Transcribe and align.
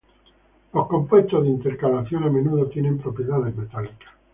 Los 0.73 0.87
compuestos 0.87 1.43
de 1.43 1.49
intercalación 1.51 2.23
a 2.23 2.29
menudo 2.31 2.65
tienen 2.67 2.97
propiedades 2.97 3.55
metálicas. 3.55 4.09